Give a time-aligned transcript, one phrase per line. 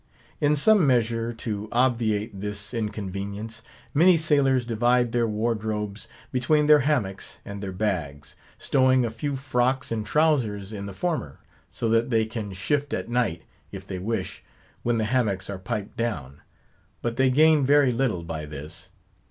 [0.39, 3.61] In some measure to obviate this inconvenience,
[3.93, 9.91] many sailors divide their wardrobes between their hammocks and their bags; stowing a few frocks
[9.91, 11.37] and trowsers in the former;
[11.69, 14.43] so that they can shift at night, if they wish,
[14.81, 16.41] when the hammocks are piped down.
[17.03, 18.89] But they gain very little by this.